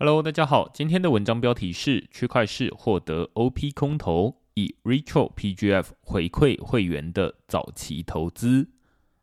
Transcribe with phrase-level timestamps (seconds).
[0.00, 8.68] Hello，大家好，今天的文章标题是区块市获得 OP 空投，以 Retro PGF 回馈会员的早期投资。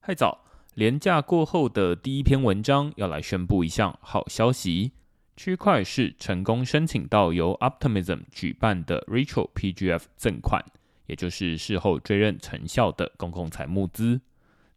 [0.00, 4.90] 嗨早，廉价过后的第一篇文章要来宣布一项好消息：
[5.36, 10.64] 区块市成功申请到由 Optimism 举办的 Retro PGF 赠款，
[11.06, 14.20] 也就是事后追认成效的公共财募资，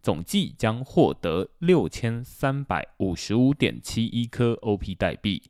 [0.03, 5.41] 总计将获得六千三百五十五点七一颗 OP 代币。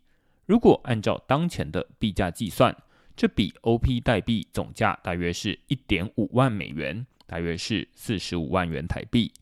[0.48, 2.74] 如果按照当前的币价计算，
[3.18, 9.34] 这笔 OP 代币总价大约是一点五万美元，大约是四十五万元台币。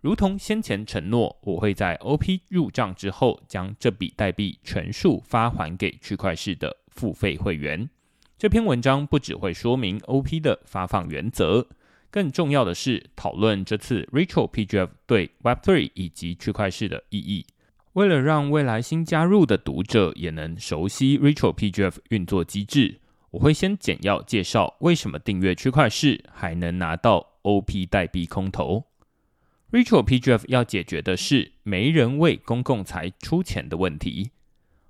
[0.00, 7.88] 如同先前承诺，我会在 OP 入账之后，将这笔代币全数发还给区块市的付费会员。
[8.36, 11.68] 这篇文章不只会说明 OP 的发放原则，
[12.10, 17.46] 更重要的是讨论这次 Retro PGF 对 Web3 以及区块市的意义。
[17.94, 23.00] 为了让未来新加入的读者也能熟悉 Retro PGF 运作机制，
[23.32, 28.84] 我会先简要介绍为什么订阅区块市还能拿到 OP 代币空投。
[29.70, 34.30] Retro PGF 要解决的是没人为公共财出钱的问题。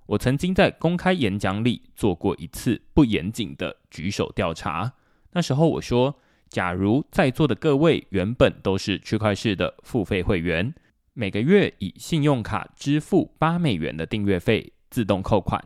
[0.07, 4.93] 我曾经在公开演讲里做过一次不严谨的举手调查，
[5.33, 6.17] 那时候我说，
[6.49, 10.73] 假如在座的各位原本都是区块市的付费会员。
[11.15, 15.63] 每个月以信用卡支付八美元的订阅费，自动扣款。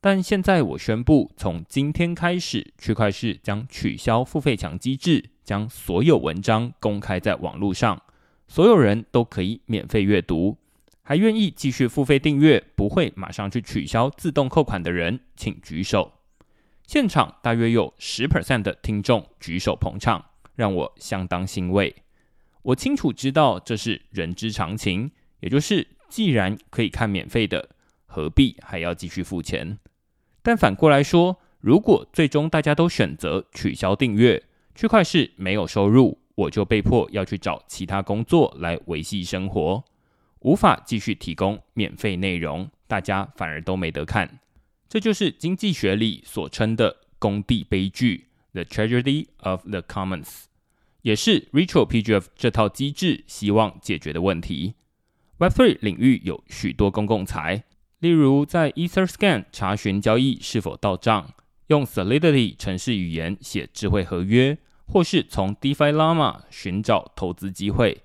[0.00, 8.02] 但现在我宣布，从今天开始，区块市将取消付费墙机制，将所有文章公开在网络上，
[8.48, 10.56] 所有人都可以免费阅读。
[11.02, 16.12] 还愿意继续付费订阅，不会马上去取消自动扣款的人，请举手。
[16.82, 20.24] 现场大约有十 percent 的听众举手捧场，
[20.56, 21.94] 让我相当欣慰。
[22.68, 27.70] 我清楚知道这是人之常情，也就是既然可以看免费的，
[28.04, 29.78] 何必还要继续付钱？
[30.42, 34.42] 但反过来说，如果最终大家都选择取消订阅，
[34.74, 39.82] 区块是没有收入，我就被迫要去找其他工作来维系生活，
[40.40, 44.40] 无法继续提供免费内容，大家反而都没得看。
[44.90, 50.47] 这就是经济学里所称的“工地悲剧 ”（The Tragedy of the Commons）。
[51.02, 54.74] 也是 Retro PGF 这套机制希望解决的问题。
[55.38, 57.64] Web3 领域有许多公共财，
[58.00, 61.32] 例如在 EtherScan 查询交易是否到账，
[61.68, 68.02] 用 Solidity 程式语言写智慧合约，或是从 DeFi Llama 寻找投资机会。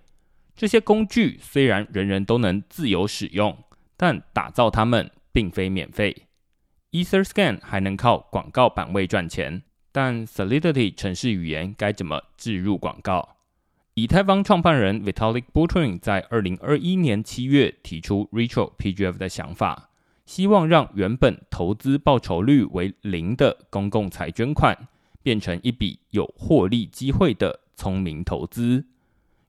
[0.56, 3.58] 这些工具虽然人人都能自由使用，
[3.98, 6.28] 但打造它们并非免费。
[6.92, 9.64] EtherScan 还能靠广告版位赚钱。
[9.94, 13.38] 但 Solidity 城市语言该怎么置入广告？
[13.94, 19.92] 以太坊创办人 Vitalik Buterin 在二零二一年七月提出 Retro PGF 的想法，
[20.26, 24.88] 希望让原本投资报酬率为零的公共财捐款，
[25.22, 28.88] 变成一笔有获利机会的聪明投资。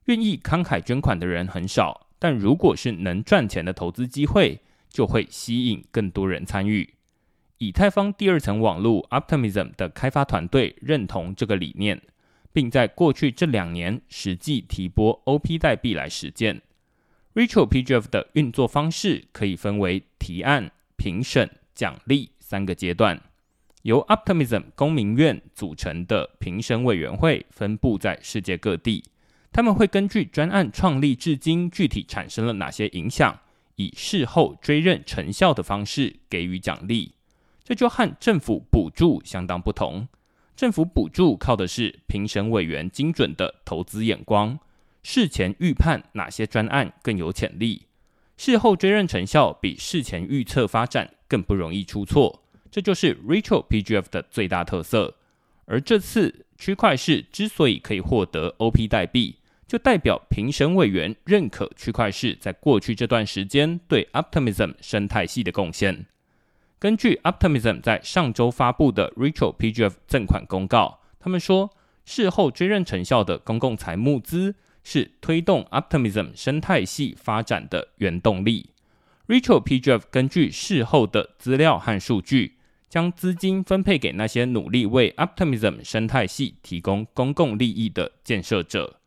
[0.05, 6.94] 愿意慷慨捐款的人很少，但如果是能赚钱的投资机会，就会吸引更多人参与。
[7.57, 12.01] 以太坊第二层网络 Optimism 的开发团队认同这个理念，
[12.51, 16.61] 并在过去这两年实际提拨 OP 代币来实践。
[17.33, 23.21] Retro PGF 的运作方式可以分为提案、评审、奖励三个阶段。
[23.83, 29.03] 由 Optimism 公民院组成的评审委员会分布在世界各地，
[29.51, 33.39] 他们会根据专案创立至今具体产生了哪些影响，
[33.75, 37.13] 以事后追认成效的方式给予奖励。
[37.65, 40.07] 这就和政府补助相当不同。
[40.55, 44.57] 政府补助靠的是评审委员精准的投资眼光，
[45.03, 47.87] 事前预判哪些专案更有潜力，
[48.37, 52.43] 事后追认成效比事前预测发展更不容易出错。
[52.69, 55.15] 这就是 Retro PGF 的最大特色。
[55.65, 59.37] 而这次区块市之所以可以获得 OP 代币，
[59.67, 66.05] 就代表评审委员认可区块市在过去这段时间对 Optimism 生态系的贡献。
[66.85, 71.71] 根据 Optimism 在上周发布的 Retro PGF 赠款公告，他们说，
[72.05, 74.53] 事后追认成效的公共财募资
[74.83, 78.69] 是推动 Optimism 生态系发展的原动力。
[79.27, 88.99] Retro PGF 根据事后的资料和数据，将资金分配给那些努力为 Optimism 生态系提供公共利益的建设者。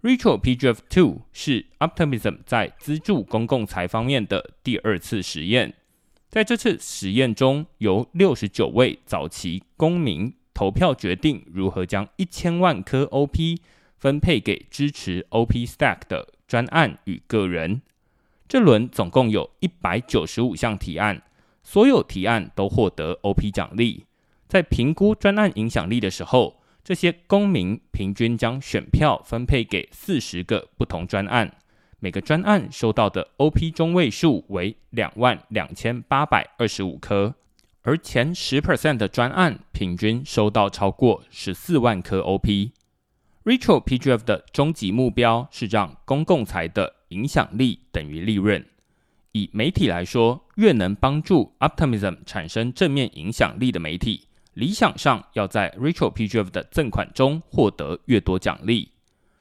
[0.00, 5.74] Retro PGF Two 是 Optimism 在资助公共财方面的第二次实验。
[6.28, 13.58] 在这次实验中，由六十九位早期公民投票决定如何将一千万颗 OP
[13.96, 17.80] 分配给支持 OP Stack 的专案与个人。
[18.46, 21.22] 这轮总共有一百九十五项提案，
[21.62, 24.04] 所有提案都获得 OP 奖励。
[24.46, 31.56] 在评估专案影响力的时候，这些公民平均将选票分配给四十个不同专案，
[32.00, 37.34] 每个专案收到的 OP 中位数为两万两千八百二十五颗，
[37.82, 42.70] 而前十 percent 的专案平均收到超过十四万颗 OP。
[43.42, 48.64] Rachel PGF 的终极目标是让公共财的影响力等于利润。
[49.32, 54.28] 以媒体来说，越能帮助 Optimism 产生正面影响力的媒体。
[54.54, 58.92] 理想上要在 Rachel PGF 的赠款中获得越多奖励。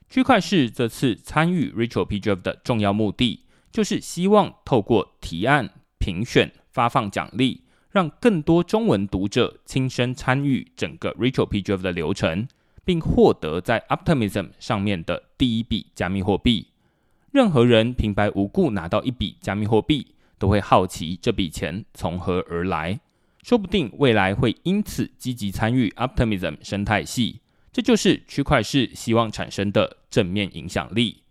[0.09, 5.69] 区块市这次参与 Rachel PGF 的重要目的，就是希望透过提案、
[5.99, 12.47] 评选、发放奖励，让更多中文读者亲身参与整个 Rachel PGF 的流程，
[12.85, 16.67] 并获得在 Optimism 上面的第一笔加密货币。
[17.31, 23.01] 任何人平白无故拿到一笔加密货币，都会好奇这笔钱从何而来。
[23.43, 27.41] 说不定未来会因此积极参与 Optimism 生态系，
[27.77, 31.21] 这就是区块市希望产生的正面影响力。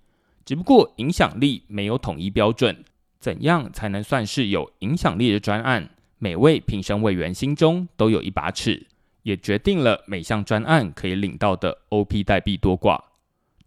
[0.45, 2.85] 只不过影响力没有统一标准，
[3.19, 5.91] 怎样才能算是有影响力的专案？
[6.19, 8.87] 每位评审委员心中都有一把尺，
[9.25, 12.97] 也决定了每项专案可以领到的 OP 代币多寡。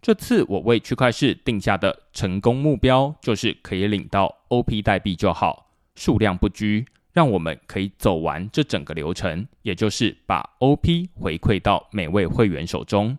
[0.01, 6.85] 这次我为区块市定下的成功目标，就是可以领到 OP 代币就好，数量不拘。
[7.19, 13.18] 让我们可以走完这整个流程，也就是把 OP 回馈到每位会员手中。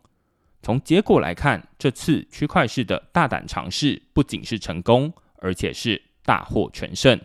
[0.63, 7.21] 从结果来看，这次区块市的大胆尝试不仅是成功，而且是大获全胜。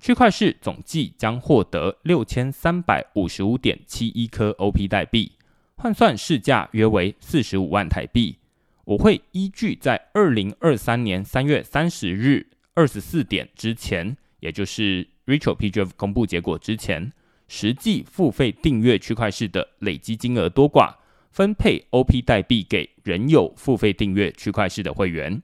[0.00, 5.32] 区块市总计将获得六千三百五十五点七一颗 OP 代币，
[5.76, 8.38] 换算市价约为四十五万台币。
[8.84, 15.08] 我会依据在二零二三年三月三十日二十四点之前，也就是。
[15.26, 17.12] Rachel PGF 公布结果之前，
[17.48, 20.94] 实际付费订阅区块市的累积金额多寡，
[21.32, 25.42] 分配 OP 代币给仍有付费订阅区块市的会员。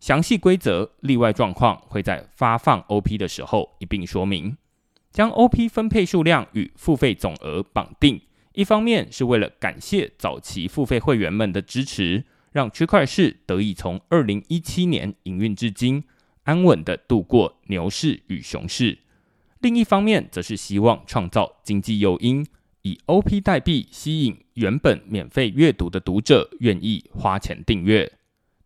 [0.00, 4.56] 详细规则、例外状况会在发放 OP 的时候一并说明。
[5.12, 8.20] 将 OP 分配数量与付费总额绑定，
[8.54, 16.02] 一方面是为了感谢早期付费会员们的支持，让区块市得以从二零一七年营运至今，
[16.42, 18.98] 安稳的度过牛市与熊市。
[19.62, 22.44] 另一方面，则是希望创造经济诱因，
[22.82, 28.12] 以 OP 代币吸引原本免费阅读的读者愿意花钱订阅。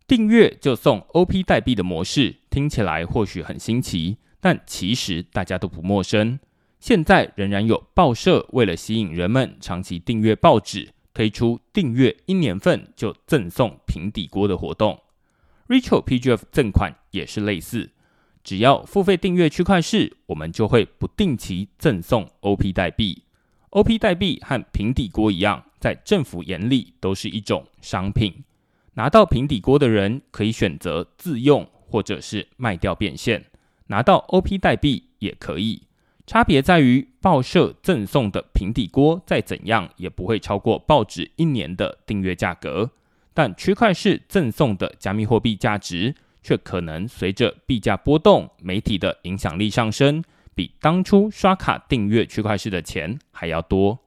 [0.07, 6.39] 订阅就送 OP 代币的模式听起来或许很新奇，但其实大家都不陌生。
[6.79, 14.99] 现在仍然有报社为了吸引人们长期订阅报纸，推出订阅一年份就赠送平底锅的活动。
[15.67, 17.91] Rachel PGF 赠款也是类似。
[18.47, 23.23] 只要付费订阅区块市，我们就会不定期赠送 OP 代币。
[23.71, 28.45] OP 代币和平底锅一样，在政府眼里都是一种商品。
[28.93, 33.41] 拿到平底锅的人可以选择自用，或者是卖掉变现；
[33.87, 35.81] 拿到 OP 代币也可以。
[36.25, 42.91] 差别在于，报社赠送的平底锅再怎样也不会超过报纸一年的订阅价格，
[43.33, 46.15] 但区块市赠送的加密货币价值。
[46.47, 50.23] 却可能随着币价波动、媒体的影响力上升，
[50.55, 53.99] 比当初刷卡订阅区块市的钱还要多。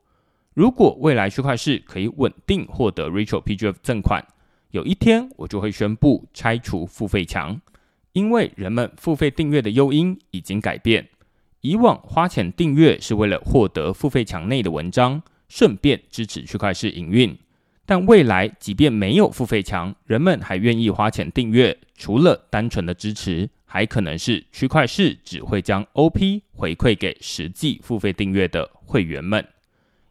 [0.54, 4.26] 如果未来区块市可以稳定获得 Rachel PGF 赠款，
[4.70, 7.60] 有一天我就会宣布拆除付费墙，
[8.14, 11.10] 因为人们付费订阅的诱因已经改变。
[11.60, 17.36] 以往花钱订阅是为了获得付费墙内的文章，顺便支持区块市营运。
[17.90, 21.76] 但未来，即便没有付费墙，人们还愿意花钱订阅。
[21.96, 29.44] 除了单纯的支持，还可能是区块市只会将 OP 回馈给实际付费订阅的会员们。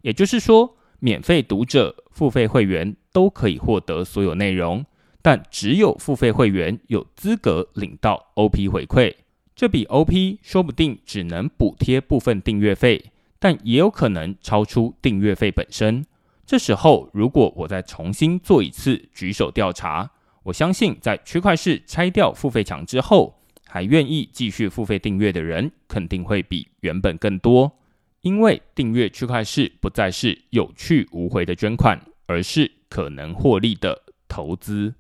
[0.02, 4.86] 也就是说，免费读者、付费会员都可以获得所有内容，
[5.22, 9.16] 但只有付费会员有资格领到 OP 回馈。
[9.56, 13.06] 这笔 OP 说不定只能补贴部分订阅费，
[13.40, 16.06] 但也有可能超出订阅费本身。
[16.50, 20.10] 这时候，如果我再重新做一次举手调查，
[20.42, 27.72] 我相信在区块市拆掉付费墙之后，还愿意继续付费订阅的人，肯定会比原本更多。
[28.22, 34.96] 因为订阅区块市不再是有去无回的捐款，而是可能获利的投资。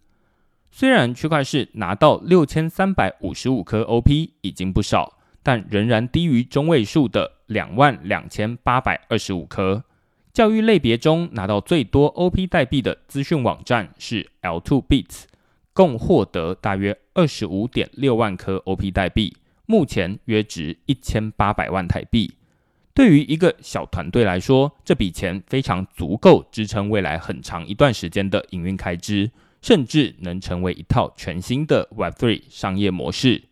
[0.69, 9.83] 虽然区块市拿到六千三百五十五颗 OP 已经不少，但仍然低于中位数的两万两千八百二十五颗。
[10.31, 15.23] 教育类别中拿到最多 OP 代币的资讯网站是 L2Bits，
[15.73, 22.35] 共获得大约二十五点六万颗 OP 代币，目前约值一千八百万台币。
[22.93, 29.31] 对于一个小团队来说，这笔钱非常足够支撑未来很长一段时间的营运开支，
[29.61, 33.43] 甚至能成为一套全新的 Web3 商业模式。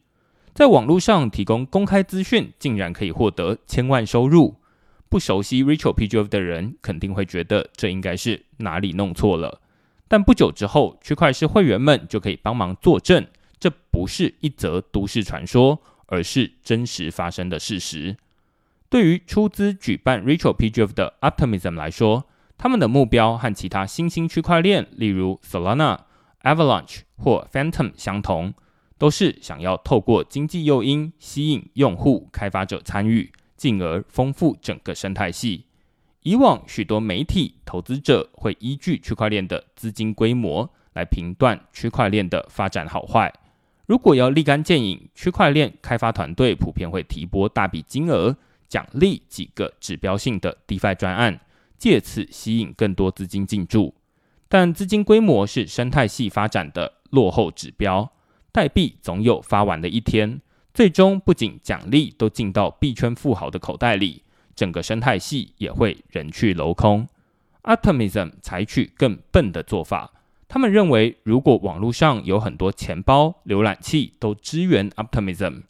[0.53, 4.56] 在网络上提供公开资讯，竟然可以获得千万收入。
[5.09, 9.61] 不熟悉 Rachel PGF 的人肯定会觉得这应该是哪里弄错了。
[10.07, 13.27] 但不久之后，区块市会员们就可以帮忙作证，
[13.59, 18.15] 这不是一则都市传说，而是真实发生的事实。
[18.89, 22.25] 对于出资举办 Rachel PGF 的 Optimism 来说，
[22.57, 25.99] 他们的目标和其他新兴区块链，例如 Solana、
[26.43, 28.53] Avalanche 或 Phantom 相同，
[28.97, 35.65] 都是想要透过经济诱因吸引用户、开发者参与，进而丰富整个生态系。
[36.21, 43.33] 以往许多媒体投资者会依据区块链的资金规模来评断区块链的发展好坏。
[43.85, 48.37] 如果要立竿见影，区块链开发团队普遍会提拨大笔金额。
[48.69, 51.39] 奖励几个指标性的 DeFi 专案，
[51.77, 53.95] 借此吸引更多资金进驻。
[54.49, 58.11] 但资金规模是生态系发展的落后指标，
[58.51, 60.41] 代币总有发完的一天。
[60.77, 64.21] 最终，不仅奖励都进到币圈富豪的口袋里，
[64.55, 67.07] 整个生态系也会人去楼空。
[67.63, 70.11] Optimism 采取更笨的做法，
[70.47, 75.63] 他们认为，如果网络上有很多钱包、浏览器都支援 Optimism。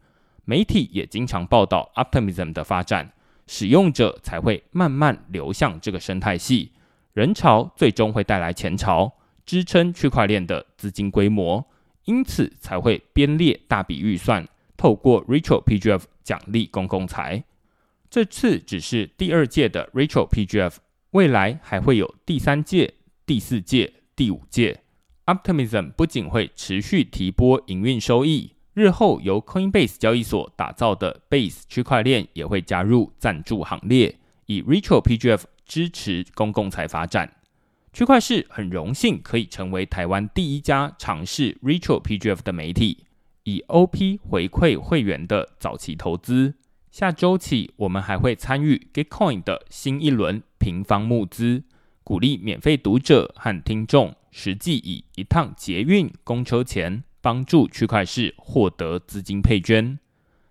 [0.43, 3.13] 媒体也经常报道 Optimism 的发展，
[3.47, 6.73] 使用者才会慢慢流向这个生态系，
[7.13, 9.13] 人潮最终会带来钱潮，
[9.45, 11.65] 支撑区块链的资金规模，
[12.03, 14.45] 因此才会编列大笔预算，
[14.77, 17.43] 透过 Rachel PGF 奖励公共财。
[18.09, 20.75] 这次只是第二届的 Rachel PGF，
[21.11, 22.93] 未来还会有第三届、
[23.25, 24.81] 第四届、第五届。
[25.25, 28.53] Optimism 不仅会持续提拨营运收益。
[28.73, 37.33] 日后由 Coinbase 交易所打造的 Base 区块链也会加入赞助行列，以 Rachel PGF 支持公共财发展。
[37.91, 43.05] 区块市很荣幸可以成为台湾第一家尝试 Rachel PGF 的媒体，
[43.47, 46.55] 以 OP 回馈会员的早期投资。
[46.91, 51.63] 下周起，我们还会参与 Gitcoin 的新一轮平方募资，
[52.03, 57.03] 鼓励免费读者和听众实际以一趟捷运公车钱。
[57.19, 59.99] 帮助区块市获得资金配捐。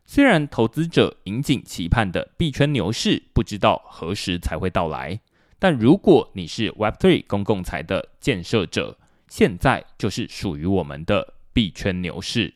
[0.05, 5.21] 虽然投资者引颈期盼的币圈牛市不知道何时才会到来，
[5.59, 8.99] 但如果你是 Web3 公共财的建设者，
[9.29, 12.53] 现在就是属于我们的币圈牛市。